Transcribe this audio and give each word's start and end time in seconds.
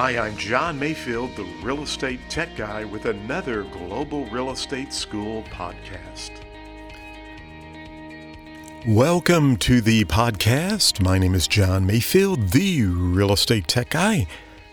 Hi, 0.00 0.16
I'm 0.16 0.34
John 0.38 0.78
Mayfield, 0.78 1.36
the 1.36 1.44
real 1.62 1.82
estate 1.82 2.20
tech 2.30 2.56
guy, 2.56 2.86
with 2.86 3.04
another 3.04 3.64
Global 3.64 4.24
Real 4.30 4.50
Estate 4.50 4.94
School 4.94 5.42
podcast. 5.50 6.30
Welcome 8.86 9.58
to 9.58 9.82
the 9.82 10.06
podcast. 10.06 11.02
My 11.02 11.18
name 11.18 11.34
is 11.34 11.46
John 11.46 11.84
Mayfield, 11.84 12.48
the 12.52 12.84
real 12.86 13.30
estate 13.30 13.68
tech 13.68 13.90
guy. 13.90 14.26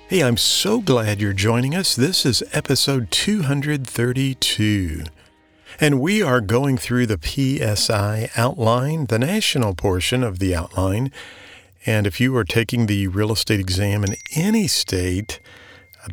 Hey, 0.07 0.23
I'm 0.23 0.38
so 0.38 0.79
glad 0.79 1.20
you're 1.20 1.34
joining 1.34 1.75
us. 1.75 1.94
This 1.94 2.25
is 2.25 2.41
episode 2.54 3.12
232. 3.12 5.04
And 5.82 6.00
we 6.00 6.23
are 6.23 6.39
going 6.39 6.78
through 6.78 7.07
the 7.07 7.20
PSI 7.21 8.30
outline, 8.38 9.07
the 9.07 9.20
national 9.20 9.75
portion 9.75 10.23
of 10.23 10.39
the 10.39 10.55
outline. 10.55 11.12
And 11.86 12.07
if 12.07 12.20
you 12.20 12.36
are 12.36 12.44
taking 12.44 12.86
the 12.86 13.07
real 13.07 13.32
estate 13.32 13.59
exam 13.59 14.04
in 14.04 14.16
any 14.35 14.68
state, 14.68 15.40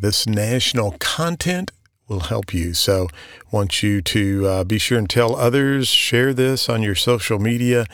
this 0.01 0.27
national 0.27 0.93
content 0.99 1.71
will 2.09 2.21
help 2.21 2.53
you. 2.53 2.75
So, 2.75 3.09
want 3.51 3.83
you 3.83 4.03
to 4.03 4.47
uh, 4.47 4.65
be 4.65 4.79
sure 4.79 4.99
and 4.99 5.09
tell 5.09 5.37
others, 5.37 5.89
share 5.89 6.35
this 6.35 6.69
on 6.69 6.83
your 6.83 6.95
social 6.95 7.39
media, 7.39 7.87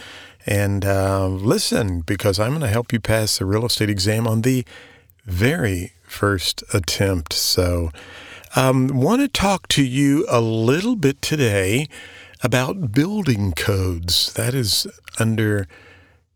and 0.47 0.85
uh, 0.85 1.29
listen 1.29 2.01
because 2.01 2.39
I'm 2.39 2.51
going 2.51 2.61
to 2.63 2.69
help 2.69 2.93
you 2.93 3.01
pass 3.01 3.39
the 3.39 3.45
real 3.45 3.67
estate 3.67 3.91
exam 3.91 4.27
on 4.27 4.43
the 4.43 4.65
very 5.25 5.93
first 6.03 6.65
attempt. 6.73 7.33
So, 7.33 7.91
um, 8.57 8.89
want 8.89 9.21
to 9.23 9.29
talk 9.29 9.69
to 9.69 9.85
you 9.85 10.27
a 10.29 10.41
little 10.41 10.97
bit 10.97 11.23
today 11.23 11.87
about 12.43 12.93
building 12.93 13.53
codes. 13.53 14.33
That 14.33 14.55
is 14.55 14.87
under 15.19 15.69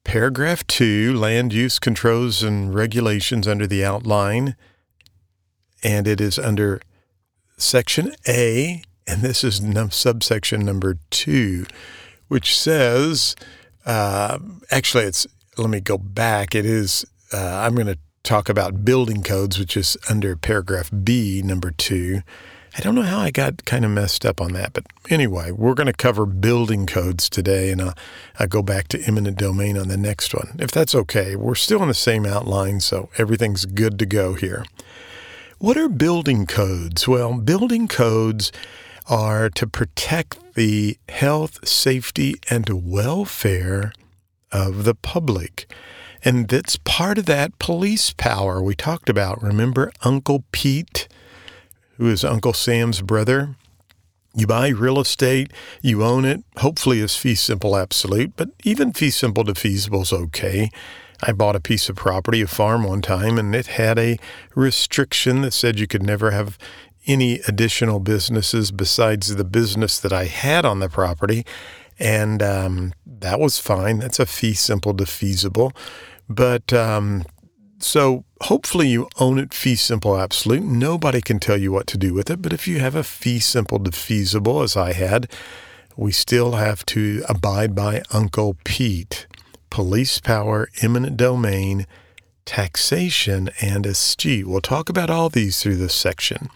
paragraph 0.05 0.67
two, 0.67 1.15
land 1.15 1.53
use 1.53 1.79
controls 1.79 2.43
and 2.43 2.75
regulations 2.75 3.49
under 3.49 3.67
the 3.67 3.85
outline, 3.85 4.55
and 5.83 6.07
it 6.07 6.21
is 6.21 6.39
under 6.39 6.81
section 7.57 8.15
A, 8.29 8.83
and 9.07 9.23
this 9.23 9.43
is 9.43 9.61
num- 9.61 9.91
subsection 9.91 10.65
number 10.65 10.99
two, 11.11 11.67
which 12.29 12.57
says, 12.57 13.35
uh, 13.87 14.39
actually, 14.71 15.05
it's, 15.05 15.27
let 15.57 15.71
me 15.71 15.81
go 15.81 15.99
back. 15.99 16.55
It 16.55 16.67
is, 16.67 17.05
uh, 17.33 17.63
I'm 17.65 17.75
going 17.75 17.87
to 17.87 17.99
talk 18.23 18.49
about 18.49 18.85
building 18.85 19.23
codes, 19.23 19.59
which 19.59 19.77
is 19.77 19.97
under 20.09 20.37
paragraph 20.37 20.91
B, 21.03 21.43
number 21.45 21.71
two. 21.71 22.23
I 22.77 22.81
don't 22.81 22.97
know 22.97 23.03
how 23.03 23.21
I 23.21 23.31
got 23.31 23.65
kind 23.65 23.85
of 23.85 23.93
messed 23.93 24.27
up 24.27 24.41
on 24.41 24.53
that, 24.55 24.73
but 24.73 24.85
anyway, 25.09 25.53
we're 25.53 25.75
going 25.75 25.87
to 25.87 25.93
cover 25.93 26.27
building 26.27 26.87
codes 26.87 27.31
today, 27.31 27.71
and 27.71 27.81
uh, 27.81 27.85
I'll, 27.85 27.95
I'll, 28.41 28.47
go 28.49 28.63
back 28.63 28.89
to 28.89 29.03
eminent 29.07 29.39
domain 29.39 29.79
on 29.79 29.87
the 29.87 29.97
next 29.97 30.35
one, 30.35 30.57
if 30.59 30.73
that's 30.73 30.95
okay. 30.95 31.37
We're 31.37 31.55
still 31.55 31.83
in 31.83 31.89
the 31.89 31.95
same 31.95 32.27
outline, 32.27 32.81
so 32.81 33.11
everything's 33.17 33.65
good 33.65 33.97
to 34.01 34.07
go 34.07 34.35
here. 34.35 34.65
What 35.59 35.77
are 35.77 35.89
building 35.89 36.47
codes? 36.47 37.07
Well, 37.07 37.35
building 37.35 37.87
codes 37.87 38.51
are 39.09 39.49
to 39.51 39.67
protect 39.69 40.55
the 40.55 40.99
health, 41.09 41.67
safety, 41.67 42.35
and 42.51 42.69
welfare 42.85 43.93
of 44.51 44.85
the 44.85 44.95
public. 44.95 45.71
And 46.25 46.49
that's 46.49 46.79
part 46.79 47.19
of 47.19 47.27
that 47.27 47.59
police 47.59 48.13
power 48.17 48.63
we 48.63 48.75
talked 48.75 49.09
about. 49.09 49.43
Remember 49.43 49.93
Uncle 50.03 50.45
Pete, 50.53 51.07
who 51.97 52.09
is 52.09 52.25
Uncle 52.25 52.53
Sam's 52.53 53.01
brother? 53.01 53.57
You 54.37 54.47
buy 54.47 54.69
real 54.69 54.99
estate, 54.99 55.53
you 55.81 56.03
own 56.03 56.25
it. 56.25 56.43
Hopefully, 56.57 57.01
it's 57.01 57.17
fee 57.17 57.37
simple 57.37 57.77
absolute, 57.77 58.35
but 58.37 58.49
even 58.65 58.93
fee 58.93 59.11
simple 59.11 59.45
defeasible 59.45 60.03
is 60.03 60.13
okay. 60.13 60.71
I 61.23 61.33
bought 61.33 61.57
a 61.57 61.61
piece 61.61 61.89
of 61.89 61.97
property, 61.97 62.43
a 62.43 62.47
farm 62.49 62.83
one 62.85 63.01
time, 63.01 63.39
and 63.39 63.55
it 63.55 63.69
had 63.69 63.99
a 63.99 64.19
restriction 64.57 65.43
that 65.43 65.53
said 65.53 65.79
you 65.79 65.87
could 65.87 66.03
never 66.03 66.33
have 66.33 66.59
any 67.07 67.41
additional 67.47 68.01
businesses 68.01 68.73
besides 68.73 69.35
the 69.35 69.45
business 69.45 70.01
that 70.01 70.13
I 70.13 70.25
had 70.25 70.65
on 70.65 70.81
the 70.81 70.89
property. 70.89 71.47
And 71.99 72.43
um, 72.43 72.93
that 73.07 73.39
was 73.39 73.59
fine. 73.59 74.01
That's 74.01 74.19
a 74.19 74.27
fee 74.27 74.55
simple 74.55 74.93
defeasible. 74.93 75.77
But 76.29 76.73
um, 76.73 77.25
so 77.79 78.25
hopefully 78.45 78.89
you 78.89 79.09
own 79.19 79.39
it 79.39 79.55
fee 79.55 79.75
simple 79.75 80.19
absolute. 80.19 80.63
Nobody 80.63 81.23
can 81.23 81.41
tell 81.41 81.57
you 81.57 81.73
what 81.73 81.87
to 81.89 81.97
do 81.97 82.13
with 82.13 82.29
it. 82.29 82.43
But 82.43 82.53
if 82.53 82.69
you 82.69 82.79
have 82.79 82.95
a 82.95 83.03
fee 83.03 83.39
simple 83.39 83.79
defeasible, 83.79 84.63
as 84.63 84.77
I 84.77 84.93
had, 84.93 85.31
we 85.97 86.13
still 86.13 86.53
have 86.53 86.85
to 86.87 87.25
abide 87.27 87.75
by 87.75 88.03
Uncle 88.13 88.57
Pete. 88.65 89.27
Police 89.71 90.21
power, 90.21 90.69
eminent 90.83 91.17
domain, 91.17 91.87
taxation, 92.45 93.49
and 93.63 93.87
escheat. 93.87 94.45
We'll 94.45 94.61
talk 94.61 94.89
about 94.91 95.09
all 95.09 95.31
these 95.31 95.63
through 95.63 95.77
this 95.77 95.95
section. 95.95 96.51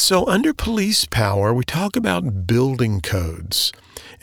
So, 0.00 0.26
under 0.26 0.54
police 0.54 1.04
power, 1.04 1.52
we 1.52 1.62
talk 1.62 1.94
about 1.94 2.46
building 2.46 3.02
codes. 3.02 3.70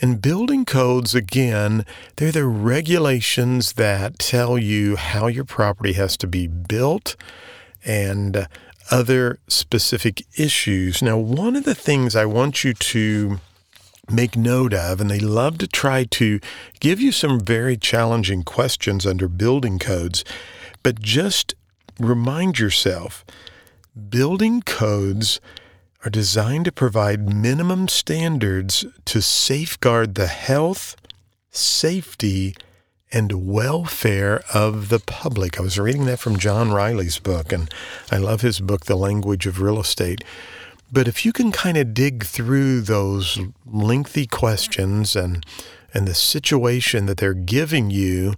And 0.02 0.20
building 0.20 0.64
codes, 0.64 1.14
again, 1.14 1.86
they're 2.16 2.32
the 2.32 2.46
regulations 2.46 3.74
that 3.74 4.18
tell 4.18 4.58
you 4.58 4.96
how 4.96 5.28
your 5.28 5.44
property 5.44 5.92
has 5.92 6.16
to 6.16 6.26
be 6.26 6.48
built 6.48 7.14
and 7.84 8.48
other 8.90 9.38
specific 9.46 10.26
issues. 10.36 11.00
Now, 11.00 11.16
one 11.16 11.54
of 11.54 11.62
the 11.62 11.76
things 11.76 12.16
I 12.16 12.26
want 12.26 12.64
you 12.64 12.74
to 12.74 13.40
make 14.10 14.36
note 14.36 14.74
of, 14.74 15.00
and 15.00 15.08
they 15.08 15.20
love 15.20 15.58
to 15.58 15.68
try 15.68 16.02
to 16.04 16.40
give 16.80 17.00
you 17.00 17.12
some 17.12 17.38
very 17.38 17.76
challenging 17.76 18.42
questions 18.42 19.06
under 19.06 19.28
building 19.28 19.78
codes, 19.78 20.24
but 20.82 21.00
just 21.00 21.54
remind 22.00 22.58
yourself 22.58 23.24
building 24.10 24.60
codes 24.60 25.40
are 26.04 26.10
designed 26.10 26.64
to 26.64 26.72
provide 26.72 27.34
minimum 27.34 27.88
standards 27.88 28.86
to 29.04 29.20
safeguard 29.20 30.14
the 30.14 30.28
health, 30.28 30.96
safety, 31.50 32.54
and 33.10 33.46
welfare 33.46 34.42
of 34.54 34.90
the 34.90 35.00
public. 35.00 35.58
I 35.58 35.62
was 35.62 35.78
reading 35.78 36.04
that 36.04 36.20
from 36.20 36.38
John 36.38 36.70
Reilly's 36.70 37.18
book, 37.18 37.52
and 37.52 37.72
I 38.12 38.18
love 38.18 38.42
his 38.42 38.60
book, 38.60 38.84
The 38.84 38.96
Language 38.96 39.46
of 39.46 39.60
Real 39.60 39.80
Estate. 39.80 40.22
But 40.92 41.08
if 41.08 41.24
you 41.24 41.32
can 41.32 41.52
kind 41.52 41.76
of 41.76 41.94
dig 41.94 42.24
through 42.24 42.82
those 42.82 43.38
lengthy 43.66 44.26
questions 44.26 45.16
and 45.16 45.44
and 45.94 46.06
the 46.06 46.14
situation 46.14 47.06
that 47.06 47.16
they're 47.16 47.32
giving 47.32 47.90
you, 47.90 48.34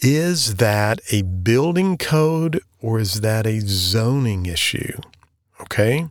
is 0.00 0.56
that 0.56 1.00
a 1.12 1.22
building 1.22 1.98
code 1.98 2.60
or 2.80 2.98
is 2.98 3.20
that 3.20 3.46
a 3.46 3.60
zoning 3.60 4.46
issue? 4.46 4.98
Okay. 5.62 6.08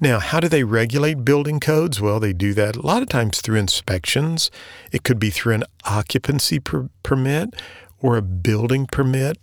Now, 0.00 0.18
how 0.18 0.40
do 0.40 0.48
they 0.48 0.64
regulate 0.64 1.24
building 1.24 1.60
codes? 1.60 2.00
Well, 2.00 2.20
they 2.20 2.32
do 2.32 2.54
that 2.54 2.76
a 2.76 2.82
lot 2.82 3.02
of 3.02 3.08
times 3.08 3.40
through 3.40 3.58
inspections. 3.58 4.50
It 4.92 5.04
could 5.04 5.18
be 5.18 5.30
through 5.30 5.54
an 5.54 5.64
occupancy 5.84 6.58
per- 6.58 6.90
permit 7.02 7.54
or 8.00 8.16
a 8.16 8.22
building 8.22 8.86
permit. 8.86 9.38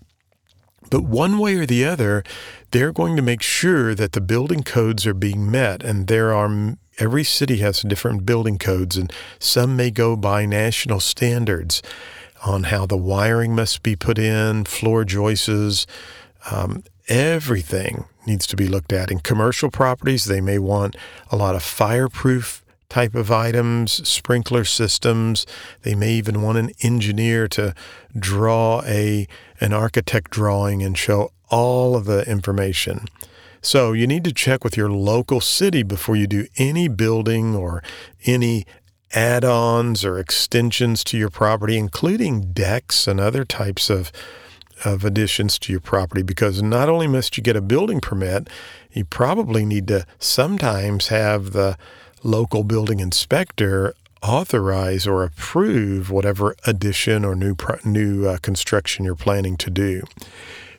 But 0.89 1.03
one 1.03 1.37
way 1.37 1.55
or 1.55 1.65
the 1.65 1.85
other, 1.85 2.23
they're 2.71 2.93
going 2.93 3.15
to 3.17 3.21
make 3.21 3.41
sure 3.41 3.93
that 3.93 4.13
the 4.13 4.21
building 4.21 4.63
codes 4.63 5.05
are 5.05 5.13
being 5.13 5.51
met. 5.51 5.83
And 5.83 6.07
there 6.07 6.33
are, 6.33 6.77
every 6.97 7.23
city 7.23 7.57
has 7.57 7.81
different 7.81 8.25
building 8.25 8.57
codes, 8.57 8.95
and 8.95 9.11
some 9.37 9.75
may 9.75 9.91
go 9.91 10.15
by 10.15 10.45
national 10.45 11.01
standards 11.01 11.81
on 12.45 12.63
how 12.63 12.85
the 12.85 12.97
wiring 12.97 13.53
must 13.53 13.83
be 13.83 13.95
put 13.95 14.17
in, 14.17 14.63
floor 14.63 15.03
joists, 15.03 15.85
um, 16.49 16.83
everything 17.09 18.05
needs 18.27 18.45
to 18.47 18.55
be 18.55 18.67
looked 18.67 18.93
at. 18.93 19.11
In 19.11 19.19
commercial 19.19 19.71
properties, 19.71 20.25
they 20.25 20.41
may 20.41 20.59
want 20.59 20.95
a 21.31 21.35
lot 21.35 21.55
of 21.55 21.63
fireproof 21.63 22.63
type 22.89 23.15
of 23.15 23.31
items, 23.31 24.07
sprinkler 24.07 24.63
systems. 24.63 25.45
They 25.81 25.95
may 25.95 26.13
even 26.13 26.41
want 26.41 26.57
an 26.57 26.71
engineer 26.81 27.47
to 27.49 27.73
draw 28.17 28.81
a 28.85 29.27
an 29.59 29.73
architect 29.73 30.31
drawing 30.31 30.83
and 30.83 30.97
show 30.97 31.31
all 31.49 31.95
of 31.95 32.05
the 32.05 32.29
information. 32.29 33.05
So 33.61 33.91
you 33.93 34.07
need 34.07 34.23
to 34.25 34.33
check 34.33 34.63
with 34.63 34.77
your 34.77 34.89
local 34.89 35.41
city 35.41 35.83
before 35.83 36.15
you 36.15 36.27
do 36.27 36.47
any 36.57 36.87
building 36.87 37.55
or 37.55 37.83
any 38.25 38.65
add-ons 39.13 40.05
or 40.05 40.19
extensions 40.19 41.03
to 41.05 41.17
your 41.17 41.29
property, 41.29 41.77
including 41.77 42.53
decks 42.53 43.07
and 43.07 43.19
other 43.19 43.43
types 43.43 43.89
of 43.89 44.11
of 44.85 45.03
additions 45.03 45.59
to 45.59 45.71
your 45.71 45.81
property 45.81 46.21
because 46.21 46.61
not 46.61 46.89
only 46.89 47.07
must 47.07 47.37
you 47.37 47.43
get 47.43 47.55
a 47.55 47.61
building 47.61 47.99
permit, 47.99 48.49
you 48.91 49.05
probably 49.05 49.65
need 49.65 49.87
to 49.87 50.05
sometimes 50.19 51.07
have 51.07 51.51
the 51.51 51.77
local 52.23 52.63
building 52.63 52.99
inspector 52.99 53.93
authorize 54.23 55.05
or 55.05 55.23
approve 55.23 56.09
whatever 56.09 56.55
addition 56.65 57.23
or 57.23 57.35
new 57.35 57.55
new 57.85 58.27
uh, 58.27 58.37
construction 58.37 59.05
you're 59.05 59.15
planning 59.15 59.55
to 59.57 59.69
do. 59.69 60.03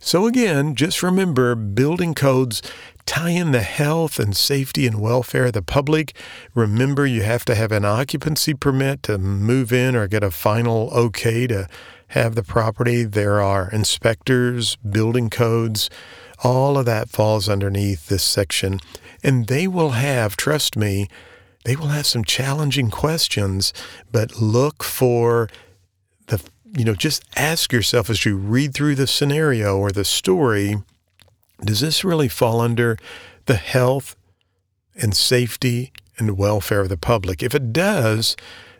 So 0.00 0.26
again, 0.26 0.74
just 0.74 1.02
remember 1.02 1.54
building 1.54 2.14
codes 2.14 2.62
tie 3.06 3.30
in 3.30 3.52
the 3.52 3.62
health 3.62 4.18
and 4.18 4.36
safety 4.36 4.86
and 4.86 5.00
welfare 5.00 5.46
of 5.46 5.54
the 5.54 5.62
public. 5.62 6.14
Remember 6.54 7.06
you 7.06 7.22
have 7.22 7.44
to 7.46 7.54
have 7.54 7.72
an 7.72 7.84
occupancy 7.84 8.54
permit 8.54 9.02
to 9.04 9.18
move 9.18 9.72
in 9.72 9.96
or 9.96 10.06
get 10.06 10.22
a 10.22 10.30
final 10.30 10.90
okay 10.90 11.46
to 11.46 11.66
have 12.08 12.34
the 12.34 12.42
property. 12.42 13.04
There 13.04 13.40
are 13.40 13.70
inspectors, 13.70 14.76
building 14.76 15.30
codes, 15.30 15.90
All 16.44 16.78
of 16.78 16.86
that 16.86 17.08
falls 17.08 17.48
underneath 17.48 18.06
this 18.08 18.22
section. 18.22 18.80
And 19.22 19.48
they 19.48 19.66
will 19.66 19.90
have, 19.90 20.36
trust 20.36 20.76
me, 20.76 21.08
they 21.64 21.74
will 21.74 21.88
have 21.88 22.06
some 22.06 22.24
challenging 22.24 22.90
questions, 22.90 23.72
but 24.12 24.40
look 24.40 24.84
for 24.84 25.48
the, 26.28 26.40
you 26.76 26.84
know, 26.84 26.94
just 26.94 27.24
ask 27.36 27.72
yourself 27.72 28.08
as 28.08 28.24
you 28.24 28.36
read 28.36 28.72
through 28.72 28.94
the 28.94 29.08
scenario 29.08 29.76
or 29.76 29.90
the 29.90 30.04
story, 30.04 30.76
does 31.64 31.80
this 31.80 32.04
really 32.04 32.28
fall 32.28 32.60
under 32.60 32.96
the 33.46 33.56
health 33.56 34.14
and 34.94 35.16
safety 35.16 35.92
and 36.18 36.38
welfare 36.38 36.80
of 36.80 36.88
the 36.88 36.96
public? 36.96 37.42
If 37.42 37.54
it 37.54 37.72
does, 37.72 38.36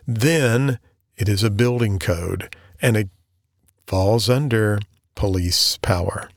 then 0.07 0.79
it 1.17 1.27
is 1.27 1.43
a 1.43 1.49
building 1.49 1.99
code 1.99 2.55
and 2.81 2.95
it 2.95 3.09
falls 3.89 4.29
under 4.29 4.79
police 5.15 5.77
power. 5.77 6.29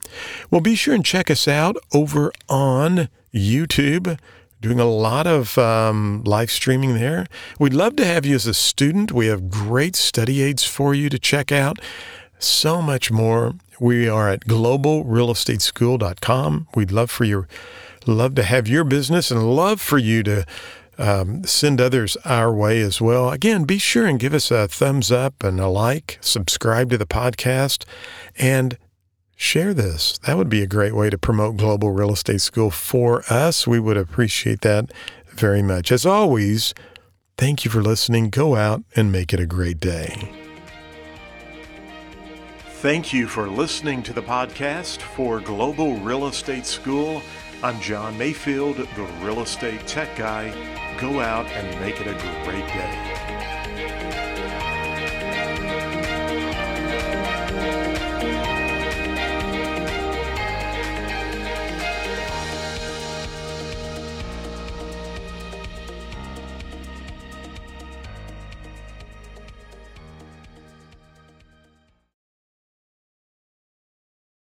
Well, 0.50 0.62
be 0.62 0.74
sure 0.74 0.94
and 0.94 1.04
check 1.04 1.30
us 1.30 1.46
out 1.46 1.76
over 1.92 2.32
on 2.48 3.10
YouTube. 3.34 4.18
Doing 4.62 4.80
a 4.80 4.86
lot 4.86 5.26
of 5.26 5.58
um, 5.58 6.22
live 6.24 6.50
streaming 6.50 6.94
there. 6.94 7.26
We'd 7.58 7.74
love 7.74 7.96
to 7.96 8.06
have 8.06 8.24
you 8.24 8.36
as 8.36 8.46
a 8.46 8.54
student. 8.54 9.12
We 9.12 9.26
have 9.26 9.50
great 9.50 9.96
study 9.96 10.40
aids 10.40 10.64
for 10.64 10.94
you 10.94 11.10
to 11.10 11.18
check 11.18 11.52
out. 11.52 11.78
So 12.38 12.80
much 12.80 13.10
more. 13.10 13.52
We 13.78 14.08
are 14.08 14.30
at 14.30 14.46
globalrealestateschool.com. 14.46 16.68
We'd 16.74 16.90
love 16.90 17.10
for 17.10 17.24
your 17.24 17.48
love 18.06 18.34
to 18.36 18.44
have 18.44 18.66
your 18.66 18.84
business 18.84 19.30
and 19.30 19.54
love 19.54 19.78
for 19.78 19.98
you 19.98 20.22
to 20.22 20.46
um, 20.98 21.44
send 21.44 21.80
others 21.80 22.16
our 22.24 22.52
way 22.52 22.80
as 22.80 23.00
well. 23.00 23.30
Again, 23.30 23.64
be 23.64 23.78
sure 23.78 24.06
and 24.06 24.20
give 24.20 24.34
us 24.34 24.50
a 24.50 24.68
thumbs 24.68 25.10
up 25.10 25.42
and 25.42 25.58
a 25.58 25.68
like, 25.68 26.18
subscribe 26.20 26.90
to 26.90 26.98
the 26.98 27.06
podcast, 27.06 27.84
and 28.36 28.78
share 29.36 29.74
this. 29.74 30.18
That 30.18 30.36
would 30.36 30.48
be 30.48 30.62
a 30.62 30.66
great 30.66 30.94
way 30.94 31.10
to 31.10 31.18
promote 31.18 31.56
Global 31.56 31.90
Real 31.90 32.12
Estate 32.12 32.40
School 32.40 32.70
for 32.70 33.24
us. 33.30 33.66
We 33.66 33.80
would 33.80 33.96
appreciate 33.96 34.60
that 34.60 34.92
very 35.30 35.62
much. 35.62 35.90
As 35.90 36.06
always, 36.06 36.74
thank 37.36 37.64
you 37.64 37.70
for 37.70 37.82
listening. 37.82 38.30
Go 38.30 38.54
out 38.54 38.82
and 38.94 39.10
make 39.10 39.32
it 39.32 39.40
a 39.40 39.46
great 39.46 39.80
day. 39.80 40.30
Thank 42.82 43.12
you 43.12 43.28
for 43.28 43.48
listening 43.48 44.02
to 44.02 44.12
the 44.12 44.22
podcast 44.22 45.02
for 45.02 45.40
Global 45.40 45.98
Real 46.00 46.26
Estate 46.26 46.66
School. 46.66 47.22
I'm 47.64 47.80
John 47.80 48.18
Mayfield, 48.18 48.78
the 48.78 49.02
real 49.20 49.40
estate 49.40 49.86
tech 49.86 50.16
guy. 50.16 50.50
Go 50.98 51.20
out 51.20 51.46
and 51.46 51.80
make 51.80 52.00
it 52.00 52.08
a 52.08 52.44
great 52.44 52.66
day. 52.66 53.41